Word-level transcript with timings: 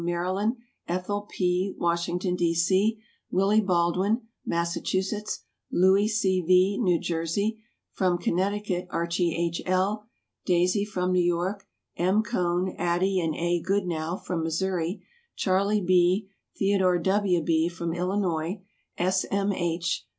Maryland; 0.03 0.55
Ethel 0.87 1.27
P., 1.29 1.75
Washington, 1.77 2.35
D. 2.35 2.55
C.; 2.55 2.97
Willie 3.29 3.61
Baldwin, 3.61 4.21
Massachusetts; 4.43 5.41
Louis 5.71 6.07
C. 6.07 6.41
V., 6.41 6.79
New 6.79 6.99
Jersey. 6.99 7.61
From 7.91 8.17
Connecticut 8.17 8.87
Archie 8.89 9.35
H. 9.37 9.61
L., 9.67 10.07
"Daisy." 10.43 10.85
From 10.85 11.11
New 11.11 11.23
York 11.23 11.67
M. 11.97 12.23
Cohn, 12.23 12.69
Addie 12.79 13.19
and 13.19 13.35
A. 13.35 13.61
Goodnow. 13.61 14.17
From 14.25 14.41
Missouri 14.41 15.03
Charlie 15.35 15.81
B., 15.81 16.31
Theodore 16.57 16.97
W. 16.97 17.43
B. 17.43 17.69
From 17.69 17.93
Illinois 17.93 18.63
S. 18.97 19.23
M. 19.29 19.53
H. 19.53 20.07